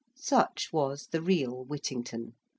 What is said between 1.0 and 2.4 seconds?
the real Whittington.